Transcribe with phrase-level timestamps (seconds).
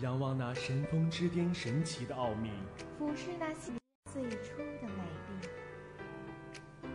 [0.00, 2.50] 仰望那神峰之巅神奇的奥秘，
[2.98, 3.70] 俯视那些
[4.12, 6.88] 最初的美丽，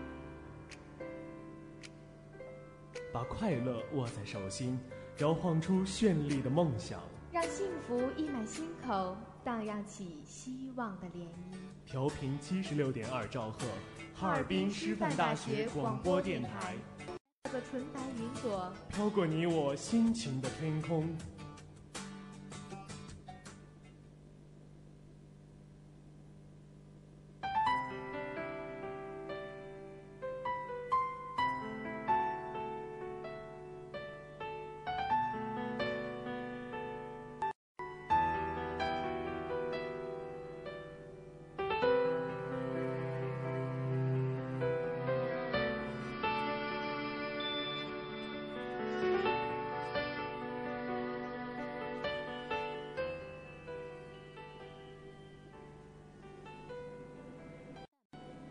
[3.14, 4.78] 把快乐握在手心，
[5.20, 7.02] 摇晃出绚丽的梦想，
[7.32, 11.56] 让幸福溢满心口，荡漾起希望的涟漪。
[11.86, 13.60] 调频七十六点二兆赫。
[14.14, 16.76] 哈尔滨师范大学广播电台，
[17.50, 21.08] 个纯白云朵飘过你我心情的天空。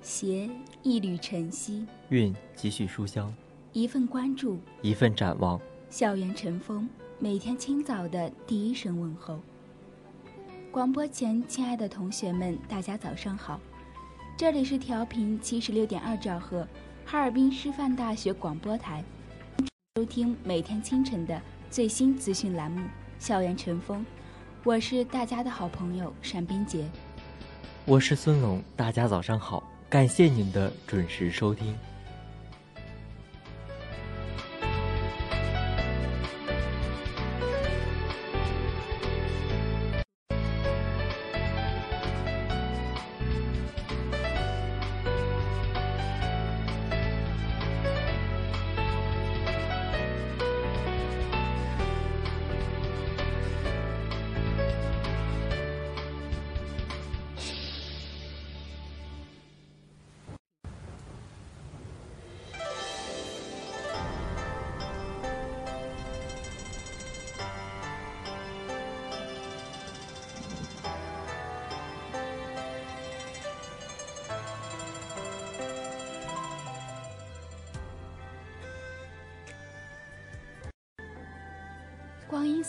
[0.09, 0.49] 携
[0.83, 3.31] 一缕晨曦，韵几许书香，
[3.75, 5.61] 一份关注，一份展望。
[5.91, 6.89] 校园晨风，
[7.19, 9.39] 每天清早的第一声问候。
[10.71, 13.61] 广播前，亲爱的同学们，大家早上好，
[14.35, 16.67] 这里是调频七十六点二兆赫，
[17.05, 19.05] 哈尔滨师范大学广播台，
[19.97, 21.39] 收听每天清晨的
[21.71, 22.81] 最新资讯栏目
[23.19, 24.01] 《校园晨风》，
[24.65, 26.89] 我是大家的好朋友单冰洁，
[27.85, 29.63] 我是孙龙，大家早上好。
[29.91, 31.75] 感谢您的准时收听。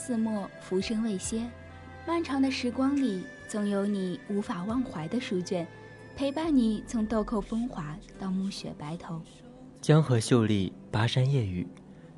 [0.09, 1.47] 似墨，浮生未歇。
[2.07, 5.67] 漫长的时光里，总有你无法忘怀的书卷，
[6.15, 9.21] 陪伴你从豆蔻风华到暮雪白头。
[9.79, 11.67] 江河秀丽，巴山夜雨，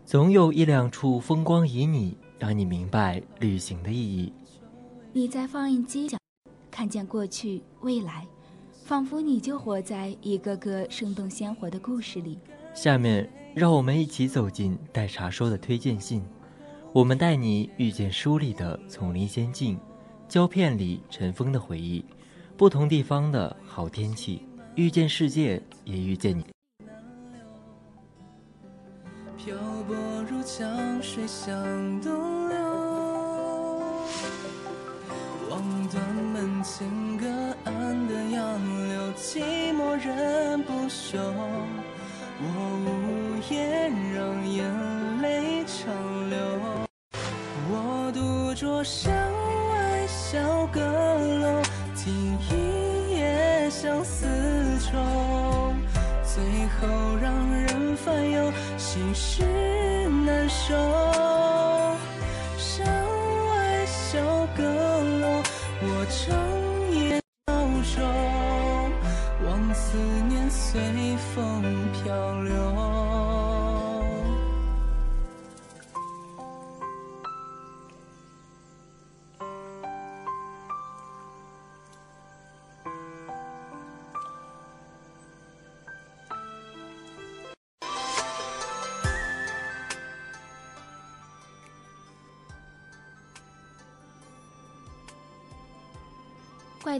[0.05, 4.31] 总有一两处风光旖旎，让你明白旅行的意义。
[5.11, 6.17] 你在放映机角
[6.71, 8.25] 看见过去、未来，
[8.85, 12.39] 仿佛你就活在一个个生动鲜活的故事里。
[12.73, 16.23] 下面，让我们一起走进待茶说的推荐信。
[16.93, 19.79] 我们带你遇见书里的丛林仙境，
[20.27, 22.03] 胶片里尘封的回忆，
[22.57, 26.45] 不同地方的好天气，遇见世界，也遇见你。
[29.37, 29.55] 漂
[29.87, 29.95] 泊
[30.29, 31.55] 如江水向
[32.01, 32.57] 东流，
[35.49, 36.85] 望断门前
[37.17, 37.25] 隔
[37.63, 41.17] 岸的杨柳，寂寞忍不休。
[42.43, 42.45] 我
[42.83, 46.60] 无言，让眼泪长流。
[48.61, 50.37] 桌上外小
[50.67, 51.63] 阁楼，
[51.95, 54.27] 听一夜相思
[54.79, 55.73] 愁，
[56.23, 56.43] 最
[56.77, 59.43] 后让人烦忧，心事
[60.27, 61.30] 难收。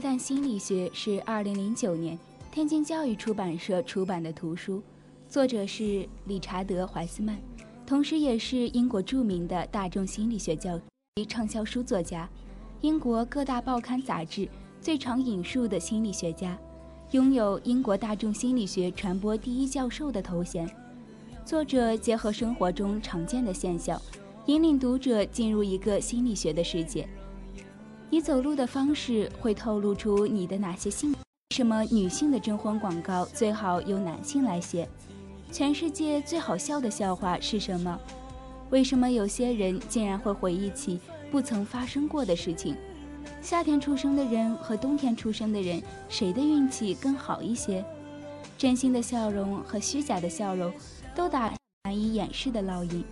[0.02, 2.18] 坏蛋心理学》是2009年
[2.50, 4.82] 天津教育出版社出版的图书，
[5.28, 7.36] 作者是理查德·怀斯曼，
[7.86, 10.76] 同时也是英国著名的大众心理学教
[11.14, 12.28] 及畅销书作家，
[12.80, 14.48] 英国各大报刊杂志
[14.80, 16.58] 最常引述的心理学家，
[17.12, 20.68] 拥有英国大众心理学传播第一教授的头衔。
[21.44, 24.02] 作者结合生活中常见的现象，
[24.46, 27.08] 引领读者进入一个心理学的世界。
[28.12, 31.12] 你走路的方式会透露出你的哪些性？
[31.12, 34.86] 为什么女性的征婚广告最好由男性来写？
[35.50, 37.98] 全世界最好笑的笑话是什么？
[38.68, 41.00] 为什么有些人竟然会回忆起
[41.30, 42.76] 不曾发生过的事情？
[43.40, 47.82] 夏天出生的人和冬天出生的人，谁的运气更好一些？
[48.58, 50.70] 真心的笑容和虚假的笑容，
[51.14, 51.50] 都打
[51.84, 53.02] 难以掩饰的烙印。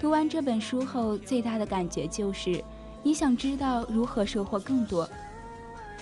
[0.00, 2.62] 读完这本书后，最大的感觉就是。
[3.02, 5.08] 你想知道如何收获更多，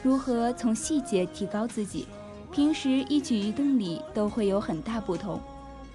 [0.03, 2.07] 如何从细节提高自己，
[2.51, 5.41] 平时一举一动里都会有很大不同。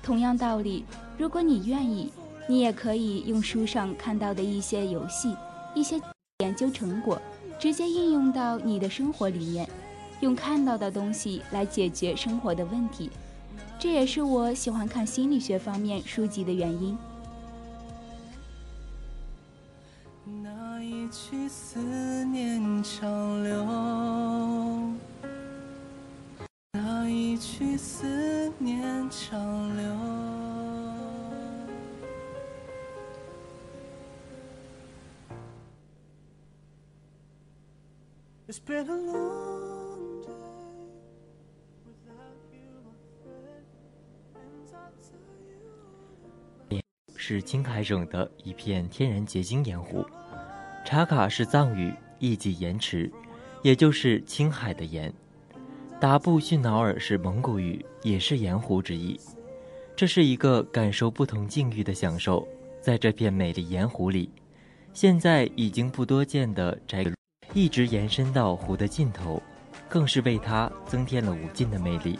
[0.01, 0.85] 同样道理，
[1.17, 2.11] 如果你愿意，
[2.47, 5.35] 你也可以用书上看到的一些游戏、
[5.73, 5.99] 一些
[6.39, 7.21] 研究成果，
[7.59, 9.69] 直接应用到你的生活里面，
[10.21, 13.09] 用看到的东西来解决生活的问题。
[13.77, 16.97] 这也是我喜欢看心理学方面书籍的原因。
[21.73, 21.79] 思
[22.25, 23.65] 念长流，
[26.73, 29.83] 那一曲思念长流。
[47.15, 50.05] 是青海省的一片天然结晶盐湖。
[50.85, 53.09] 茶卡是藏语，意即盐池，
[53.61, 55.11] 也就是青海的盐。
[55.99, 59.17] 达布逊瑙尔是蒙古语，也是盐湖之意。
[59.95, 62.45] 这是一个感受不同境遇的享受。
[62.81, 64.29] 在这片美丽盐湖里，
[64.91, 67.05] 现在已经不多见的窄，
[67.53, 69.41] 一直延伸到湖的尽头，
[69.87, 72.19] 更是为它增添了无尽的魅力。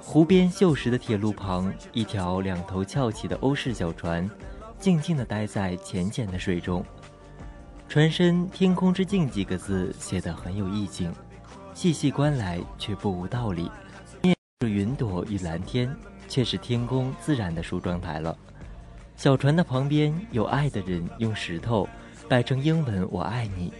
[0.00, 4.28] 湖边锈蚀的铁路旁，一条两头翘起的欧式小船，
[4.78, 6.82] 静静地待在浅浅的水中。
[7.88, 11.10] 船身“天空之镜”几个字写得很有意境，
[11.72, 13.70] 细细观来却不无道理。
[14.22, 15.96] 面着云朵与蓝天，
[16.28, 18.36] 却是天空自然的梳妆台了。
[19.16, 21.88] 小船的旁边有爱的人用石头
[22.28, 23.72] 摆成英文“我爱你”，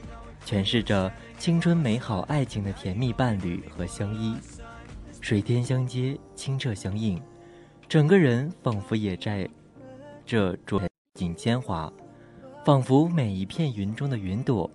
[0.43, 4.35] 诠释着青春美好爱情的甜蜜伴侣和相依。
[5.21, 7.21] 水天相接，清澈相映，
[7.87, 9.47] 整个人仿佛也在
[10.25, 10.81] 这着
[11.13, 11.93] 锦铅华。
[12.65, 14.71] 仿佛每一片云中的云朵，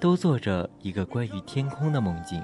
[0.00, 2.42] 都做着一个关于天空的梦境。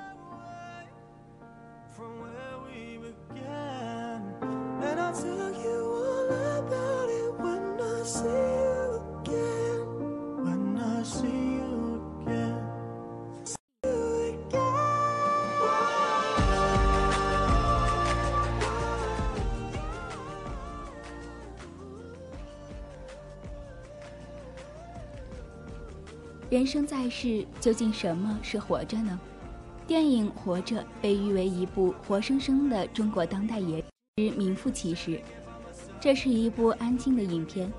[27.14, 29.20] 是，究竟什么是活着呢？
[29.86, 33.84] 电影《活着》被誉为一部活生生的中国当代演
[34.16, 35.20] 之名副其实。
[36.00, 37.70] 这是一部安静的影片，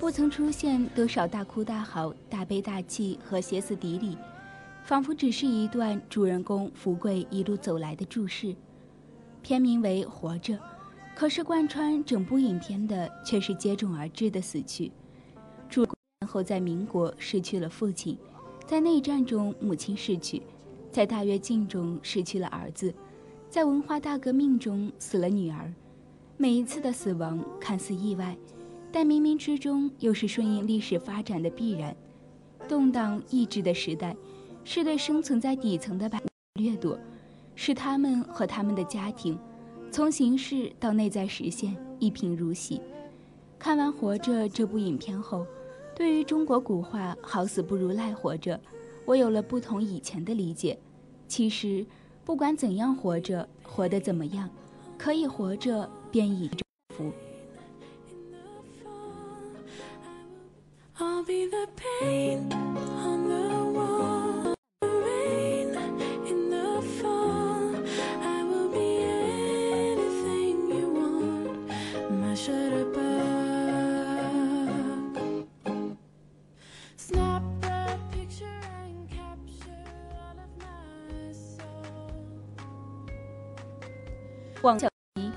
[0.00, 4.18] 不曾出现多少大哭大嚎、大悲大气和歇斯底里，
[4.84, 8.52] 仿佛只是一段主人公福贵一路走来的注释。
[9.42, 10.54] 片名为《活着》，
[11.14, 14.90] 可是贯穿整部影片的却是接踵而至的死去。
[15.70, 15.86] 主。
[16.24, 18.16] 后在民国失去了父亲，
[18.72, 20.40] 在内战中母亲逝去，
[20.90, 22.94] 在大跃进中失去了儿子，
[23.50, 25.70] 在文化大革命中死了女儿。
[26.38, 28.34] 每一次的死亡看似意外，
[28.90, 31.94] 但冥冥之中又是顺应历史发展的必然。
[32.66, 34.16] 动荡意志的时代，
[34.64, 36.18] 是对生存在底层的百
[36.54, 36.98] 掠夺，
[37.54, 39.38] 使他们和他们的家庭，
[39.90, 42.80] 从形式到内在实现一贫如洗。
[43.58, 45.46] 看完《活着》这部影片后。
[46.02, 48.60] 对于中国古话“好死不如赖活着”，
[49.06, 50.76] 我有了不同以前的理解。
[51.28, 51.86] 其实，
[52.24, 54.50] 不管怎样活着，活得怎么样，
[54.98, 56.50] 可以活着便已
[56.88, 57.12] 福。
[60.98, 62.71] I'll be the paint.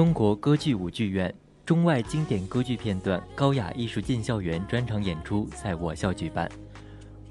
[0.00, 1.30] 中国歌剧舞剧院
[1.66, 6.50] 中外经典歌剧片段高雅艺术进校园专场演出在我校举办，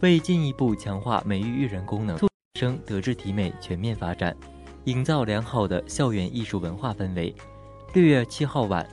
[0.02, 2.28] 为进一步强化美育育人功能，促
[2.60, 4.38] 生德智体美全面发展，
[4.84, 7.34] 营造良好的校园艺术文化氛围。
[7.96, 8.88] 六月七号晚，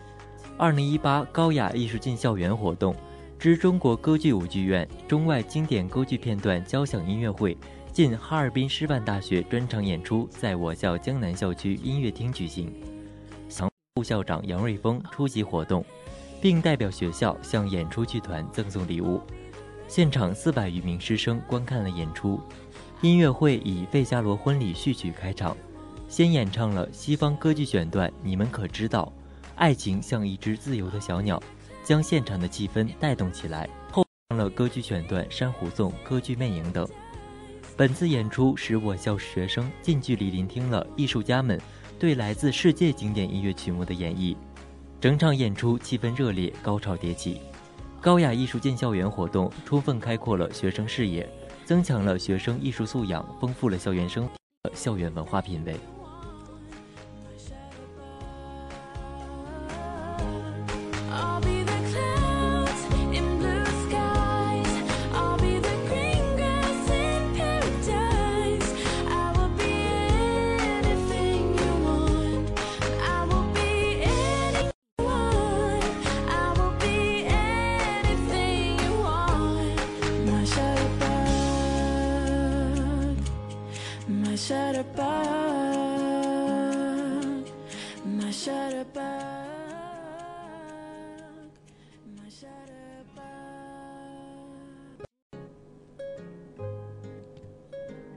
[0.57, 2.97] 二零一八高雅艺术进校园活动
[3.39, 7.55] 之中国歌剧舞剧院中外经典歌剧片段交响音乐会
[7.93, 12.73] 进哈尔滨师范大学专场演出在我校江南校区音乐厅举行。
[13.97, 15.83] 副校长杨瑞峰出席活动，
[16.39, 19.23] 并代表学校向演出剧团赠送礼物。
[19.89, 22.39] 现场四百余名师生观看了演出。
[23.01, 25.57] 音乐会以《费加罗婚礼》序曲开场，
[26.09, 29.11] 先演唱了西方歌剧选段《你们可知道》，
[29.55, 31.43] 爱情像一只自由的小鸟，
[31.83, 33.67] 将现场的气氛带动起来。
[33.91, 36.87] 后唱了歌剧选段《珊瑚颂》《歌剧魅影》等。
[37.79, 41.59] 本次演出使我校学生近距离聆听了艺术家们。
[41.99, 44.37] 对来自世界经典音乐曲目的演绎，
[45.01, 47.41] 整场演出气氛热烈，高潮迭起。
[48.03, 51.27] 高雅艺术进校园活动充分开阔了学生视野，
[51.65, 54.29] 增强了学生艺术素养，丰富了校园生
[54.75, 55.75] 校园文化品味。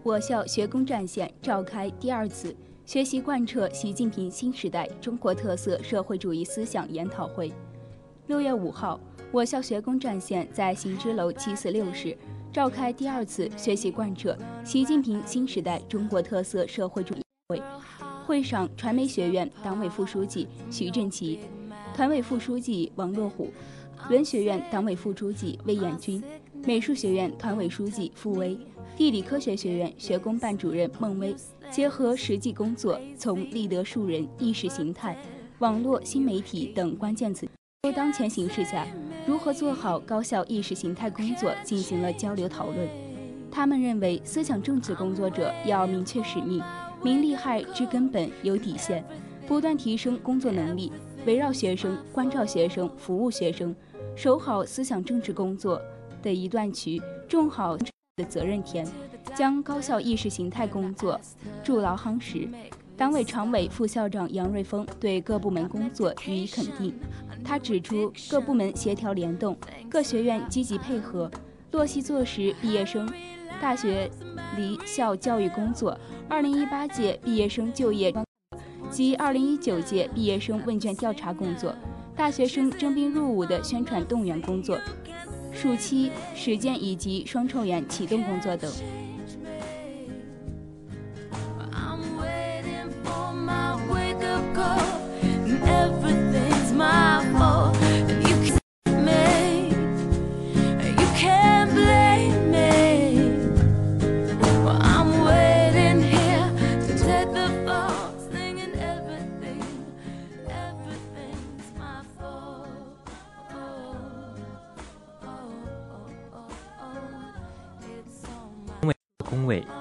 [0.10, 7.54] 我校学工战线召开第二次学习贯彻习近平新时代中国特色社会主义思想研讨会。
[8.25, 9.00] 六月五号，
[9.32, 12.18] 我校学工战线在行知楼七四六室
[12.51, 14.36] 召开第二次学习贯彻
[14.66, 17.62] 习近平新时代中国特色社会主义会。
[18.25, 21.42] 会上，传媒学院党委副书记徐振奇、
[21.94, 23.51] 团委副书记王若虎、
[24.10, 26.24] 文学院党委副书记魏彦军、
[26.66, 28.58] 美术学院团委书记傅威。
[29.00, 31.34] 地理科学学院学工办主任孟威
[31.72, 35.18] 结合实际工作，从立德树人、意识形态、
[35.60, 37.48] 网络新媒体等关键词，
[37.84, 38.86] 就当前形势下
[39.25, 42.89] 如何做好高校意识形态工作进行了交流讨论。
[43.50, 46.62] 他们认为，思想政治工作者要明确使命，
[47.01, 49.01] 明利害之根本，有底线，
[49.48, 50.91] 不断提升工作能力，
[51.25, 53.74] 围绕学生、关照学生、服务学生，
[54.13, 55.82] 守好思想政治工作
[56.22, 57.77] 的一段渠，种好。
[58.20, 58.86] 的责任田，
[59.34, 61.20] 将高校意识形态工作
[61.64, 62.48] 筑牢夯实。
[62.98, 66.94] 党委常委、副校长杨瑞峰对各部门工作予以肯定。
[67.46, 69.58] 他指出，各部门协调联动，
[69.90, 71.32] 各学院积极配合，
[71.72, 73.10] 落细做实毕业生
[73.62, 74.12] 大学
[74.58, 75.98] 离校教育工作。
[76.28, 78.14] 二零一八届毕业生就业
[78.90, 81.74] 及二零一九届毕业生问卷调查工作，
[82.18, 84.78] 大学生征兵入伍的宣传动员工作。
[85.53, 88.72] 暑期时间以及双创园启动工作等。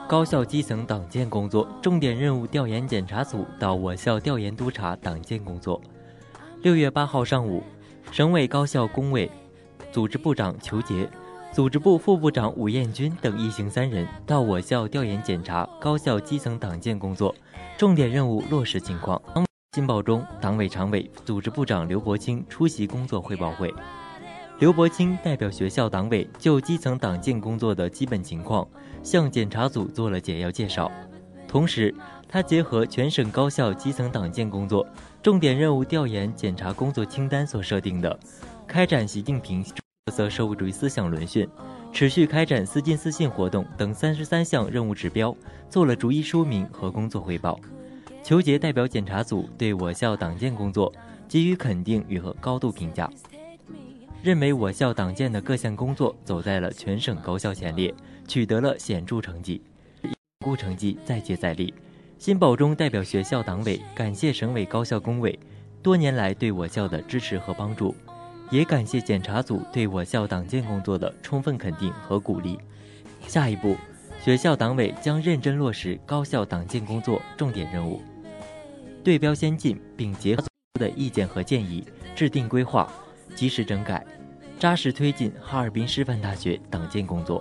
[0.08, 5.78] 高校基层党建工作重点任务调研检查组到我校调研督查党建工作。
[6.62, 7.62] 六月八号上午，
[8.10, 9.30] 省委高校工委
[9.92, 11.06] 组织部长裘杰
[11.52, 17.34] 组织部副部长武彦军等一行三人到我校调研检查高校基层党建工作
[17.76, 19.20] 重点任务落实情况。
[19.74, 23.72] 新报中，党委常委、组织部长刘伯清出席工作汇报会。
[24.58, 28.66] 刘伯清代表学校党委就基层党建工作的基本情况
[29.04, 30.90] 向检查组做了简要介绍，
[31.46, 31.94] 同时，
[32.28, 34.84] 他结合全省高校基层党建工作
[35.22, 38.18] 重点任务调研检查工作清单所设定的，
[38.66, 41.48] 开展习近平特色社会主义思想论训，
[41.92, 45.32] 持续开展思进思信活动等三十三项任务指标，
[45.70, 47.56] 做了逐一说明和工作汇报。
[48.24, 50.92] 求杰代表检查组对我校党建工作
[51.28, 53.08] 给予肯定与和高度评价，
[54.20, 57.94] 认为我校党建的各项工作走在了全省高校前列，
[58.26, 59.62] 取得了显著成绩，
[60.02, 61.72] 巩固成绩再接再厉。
[62.18, 65.38] 辛保忠代表学校党委感谢省委高校工委
[65.80, 67.94] 多年来对我校的支持和帮助，
[68.50, 72.58] 也感谢检查组对我校党建工作的充分肯定和鼓励。
[73.28, 73.76] 下一步，
[74.20, 78.02] 学校党委将认真落实高校党建工作重点任务。
[79.04, 80.44] 对标先进，并结合
[80.74, 82.92] 的意见和建议，制定规划，
[83.38, 84.04] 及时整改，
[84.58, 87.40] 扎实推进哈尔滨师范大学党建工作。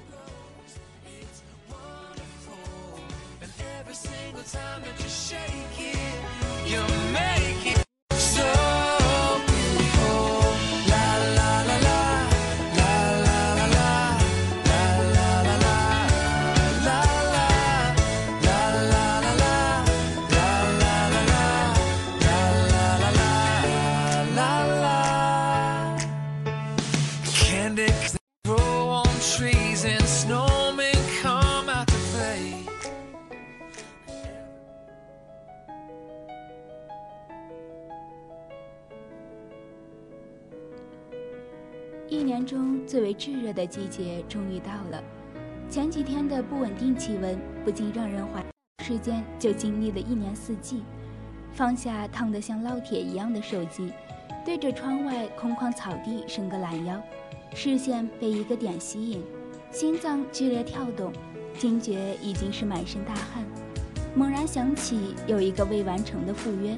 [42.31, 45.03] 年中最为炙热的季节终于到了，
[45.69, 48.41] 前几天的不稳定气温不禁让人怀，
[48.85, 50.81] 时间就经历了一年四季。
[51.51, 53.91] 放下烫得像烙铁一样的手机，
[54.45, 57.01] 对着窗外空旷草地伸个懒腰，
[57.53, 59.21] 视线被一个点吸引，
[59.69, 61.11] 心脏剧烈跳动，
[61.57, 63.43] 惊觉已经是满身大汗。
[64.15, 66.77] 猛然想起有一个未完成的赴约，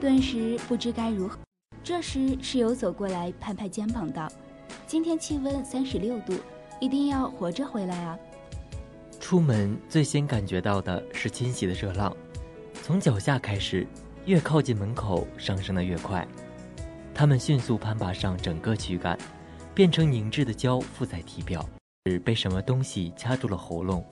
[0.00, 1.38] 顿时不知该如何。
[1.80, 4.28] 这时室友走过来，拍拍肩膀道。
[4.90, 6.34] 今天气温三十六度，
[6.80, 8.18] 一定要活着回来啊！
[9.20, 12.12] 出门最先感觉到的是侵袭的热浪，
[12.82, 13.86] 从脚下开始，
[14.26, 16.26] 越靠近门口上升的越快。
[17.14, 19.16] 它们迅速攀爬上整个躯干，
[19.76, 21.64] 变成凝滞的胶附在体表，
[22.24, 24.04] 被什么东西掐住了喉咙，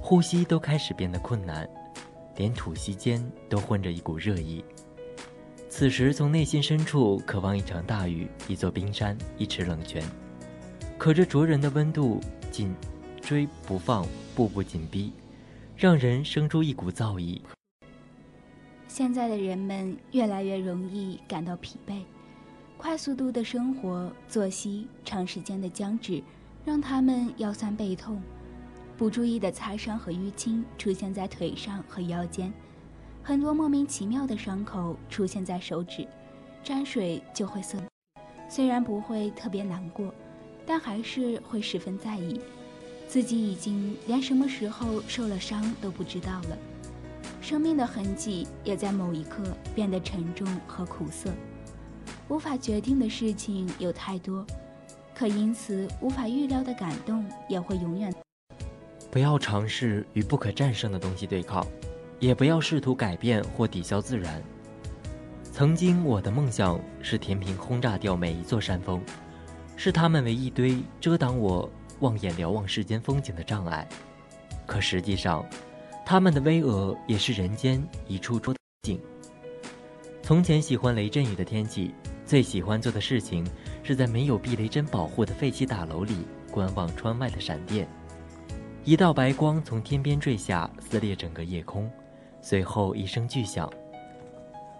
[0.00, 1.68] 呼吸都开始变得困难，
[2.36, 4.64] 连吐息间都混着一股热意。
[5.68, 10.02] 此时，从内心深处渴望一场大雨，一座冰山，一池冷泉。
[11.02, 12.20] 可这灼人的温度
[12.52, 12.72] 紧
[13.20, 15.12] 追不放，步步紧逼，
[15.76, 17.42] 让人生出一股燥意。
[18.86, 22.02] 现在的人们越来越容易感到疲惫，
[22.76, 26.22] 快速度的生活作息，长时间的僵直，
[26.64, 28.22] 让他们腰酸背痛，
[28.96, 32.52] 不注意的擦伤和淤青出现在腿上和腰间。
[33.24, 36.06] 很多莫名其妙的伤口出现在手指，
[36.62, 37.76] 沾水就会涩。
[38.48, 40.14] 虽然不会特别难过，
[40.66, 42.40] 但还是会十分在意，
[43.08, 46.58] 自己已经连什么时候受了伤都不知道了。
[47.40, 49.42] 生命的痕迹也在某一刻
[49.74, 51.30] 变得沉重和苦涩。
[52.28, 54.46] 无法决定的事情有太多，
[55.14, 58.14] 可因此无法预料的感动也会永远。
[59.10, 61.66] 不要尝试与不可战胜的东西对抗。
[62.20, 64.40] 也不要试图改变或抵消自然。
[65.50, 69.02] 曾经，我的梦想是填平轰炸掉每一座山峰，
[69.84, 71.68] 视他们为一堆遮挡我
[71.98, 73.84] 望眼瞭望世间风景的障碍。
[74.64, 75.44] 可实际上，
[76.06, 79.00] 他们的巍峨也是人间一处处景。
[80.22, 81.92] 从前喜欢雷阵雨的天气，
[82.24, 83.44] 最喜欢做的事情
[83.82, 87.88] 是在没有避雷针保护的废弃大楼里观望窗外的闪电。
[88.84, 91.90] 一道白光从天边坠下，撕裂整个夜空，
[92.40, 93.68] 随后一声巨响。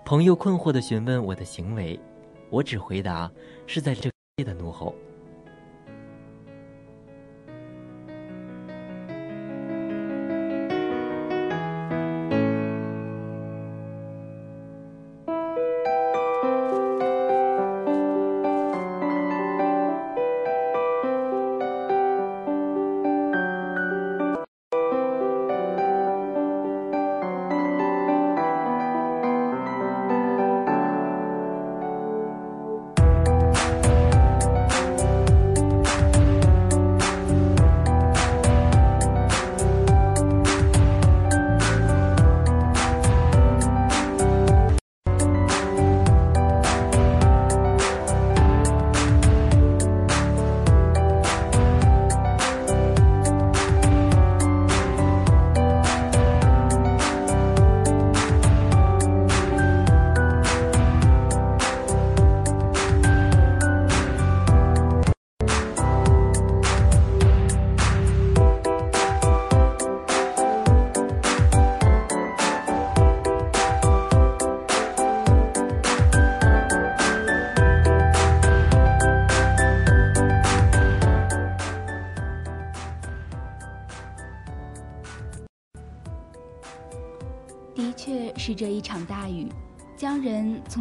[0.04, 1.98] 朋友困惑地询问我的行为，
[2.50, 3.28] 我只回答
[3.66, 4.94] 是在这的怒吼。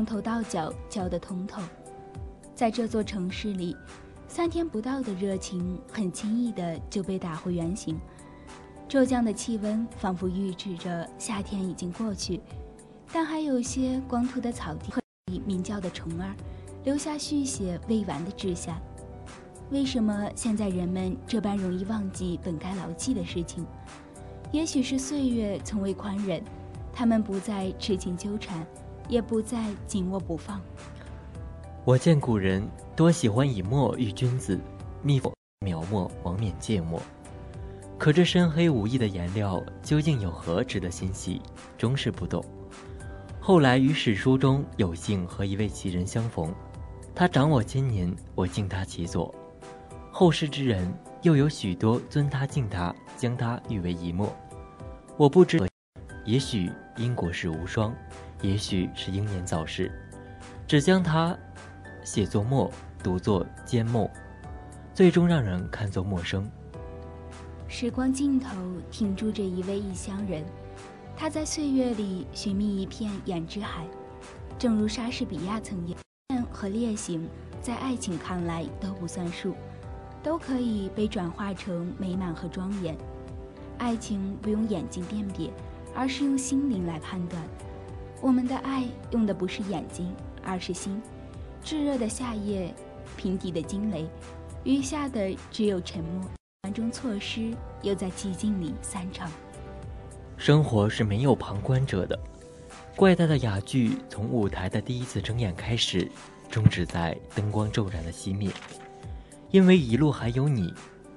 [0.01, 1.61] 从头到脚浇得通透。
[2.55, 3.77] 在这座城市里，
[4.27, 7.99] 三天不到的热情很轻易的就被打回原形。
[8.89, 12.41] 骤降的气温仿佛预示着夏天已经过去，
[13.13, 14.99] 但还有些光秃的草地和
[15.45, 16.33] 鸣叫的虫儿，
[16.83, 18.75] 留下续写未完的志向。
[19.69, 23.63] 为什么现在人们这般容易忘记本该牢记的事情？
[24.51, 26.43] 也许是岁月从未宽忍。
[26.93, 28.67] 他们不再痴情纠缠，
[29.11, 30.59] 也不再紧握不放。
[31.83, 34.57] 我见古人多喜欢以墨喻君子，
[35.03, 35.21] 密
[35.59, 36.99] 描墨，王冕芥末。
[37.99, 41.41] 可这深黑无意的颜料究竟有何值得欣喜，
[41.77, 42.43] 终是不懂。
[43.39, 46.53] 后来与史书中有幸和一位奇人相逢，
[47.13, 49.33] 他长我千年，我敬他其左。
[50.09, 54.33] 后世之人又有许多尊他敬他，将他誉为一墨。
[55.17, 55.61] 我不知。
[56.23, 57.93] 也许因国事无双，
[58.41, 59.91] 也许是英年早逝，
[60.67, 61.37] 只将它
[62.03, 62.71] 写作墨，
[63.03, 64.09] 读作缄默，
[64.93, 66.49] 最终让人看作陌生。
[67.67, 68.49] 时光尽头
[68.89, 70.43] 停驻着一位异乡人，
[71.15, 73.85] 他在岁月里寻觅一片远之海，
[74.57, 75.95] 正如莎士比亚曾言
[76.51, 77.27] ：“和烈行，
[77.61, 79.55] 在爱情看来都不算数，
[80.23, 82.97] 都可以被转化成美满和庄严。
[83.77, 85.51] 爱情不用眼睛辨别。”
[85.93, 87.43] 而是用心灵来判断，
[88.21, 91.01] 我们的爱用的不是眼睛，而是心。
[91.63, 92.71] 炙热的夏夜，
[93.17, 94.07] 平底的惊雷，
[94.63, 96.23] 余下的只有沉默。
[96.61, 99.31] 环中错失，又在寂静里散场。
[100.37, 102.19] 生活是没有旁观者的，
[102.95, 106.07] 怪诞的哑剧从舞台的第一次睁眼开始，
[106.47, 108.51] 终止在灯光骤然的熄灭。
[109.49, 110.71] 因为一路还有你，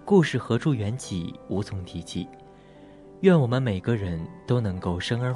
[0.07, 2.27] 故事何处缘起，无从提起。
[3.21, 5.33] 愿我们每个人都能够生而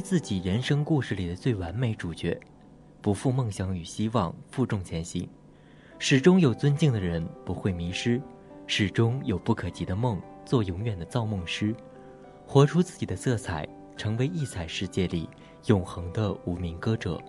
[0.00, 2.38] 自己人生故事里的最完美主角，
[3.02, 5.28] 不负梦想与希望，负重前行。
[5.98, 8.20] 始终有尊敬的人不会迷失，
[8.66, 11.74] 始终有不可及的梦，做永远的造梦师，
[12.46, 15.28] 活出自己的色彩，成为异彩世界里
[15.66, 17.22] 永恒的无名歌者。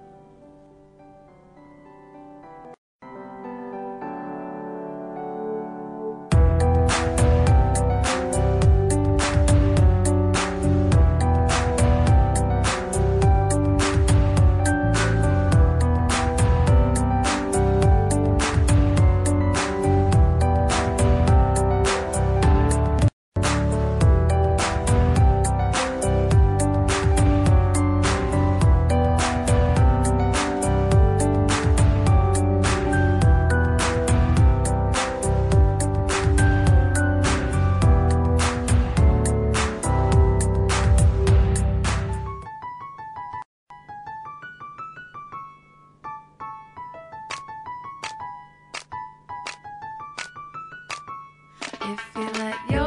[51.84, 52.81] If you let your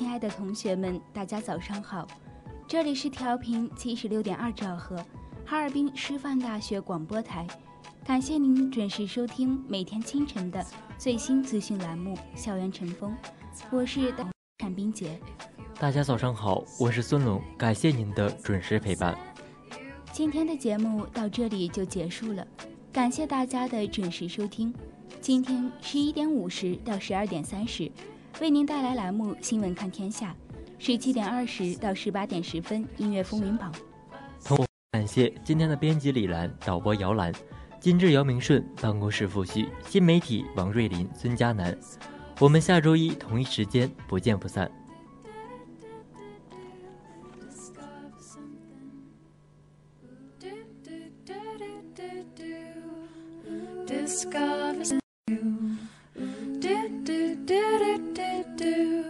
[0.00, 2.08] 亲爱的同学们，大家早上好，
[2.66, 4.96] 这里是调频七十六点二兆赫，
[5.44, 7.46] 哈尔滨师范大学广播台，
[8.06, 10.64] 感谢您准时收听每天清晨的
[10.96, 13.14] 最新资讯栏目《校园晨风》，
[13.70, 14.10] 我是
[14.56, 15.20] 单冰洁。
[15.78, 19.14] 大家早上好，我是孙龙，感谢您的准时陪伴。
[20.12, 22.46] 今天的节目到这里就结束了，
[22.90, 24.74] 感谢大家的准时收听。
[25.20, 27.92] 今天十一点五十到十二点三十，
[28.40, 30.34] 为您带来栏目《新闻看天下》；
[30.78, 33.70] 十七点二十到十八点十分，《音乐风云榜》。
[34.92, 37.30] 感谢今天的编辑李兰、导播姚兰、
[37.78, 41.76] 金志姚明顺、办公室副序、新媒体王瑞林、孙佳楠。
[42.38, 44.70] 我们下周一同一时间不见不散。
[53.86, 55.00] Discover something.
[56.60, 57.99] Do, do, do, do,
[58.60, 59.04] do.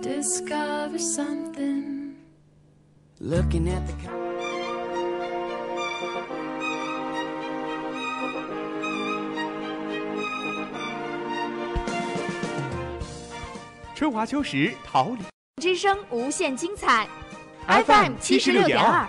[0.00, 2.14] Discover something.
[3.20, 3.94] Looking at the
[13.94, 15.24] 春华秋实，桃李
[15.62, 17.08] 之声无限精彩
[17.66, 19.08] FM 七十六点二。